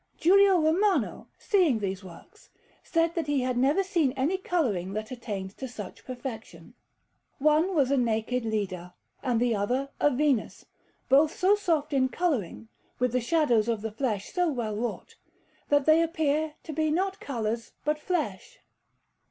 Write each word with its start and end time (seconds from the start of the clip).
Giulio 0.17 0.59
Romano, 0.59 1.27
seeing 1.37 1.77
these 1.77 2.03
works, 2.03 2.49
said 2.81 3.13
that 3.13 3.27
he 3.27 3.41
had 3.41 3.55
never 3.55 3.83
seen 3.83 4.13
any 4.13 4.35
colouring 4.35 4.93
that 4.93 5.11
attained 5.11 5.55
to 5.57 5.67
such 5.67 6.03
perfection. 6.05 6.73
One 7.37 7.75
was 7.75 7.91
a 7.91 7.97
naked 7.97 8.43
Leda, 8.43 8.95
and 9.21 9.39
the 9.39 9.55
other 9.55 9.89
a 9.99 10.09
Venus; 10.09 10.65
both 11.07 11.35
so 11.37 11.53
soft 11.53 11.93
in 11.93 12.09
colouring, 12.09 12.67
with 12.97 13.11
the 13.11 13.21
shadows 13.21 13.67
of 13.67 13.83
the 13.83 13.91
flesh 13.91 14.33
so 14.33 14.49
well 14.49 14.75
wrought, 14.75 15.17
that 15.69 15.85
they 15.85 16.01
appeared 16.01 16.55
to 16.63 16.73
be 16.73 16.89
not 16.89 17.19
colours, 17.19 17.73
but 17.85 17.99
flesh. 17.99 18.57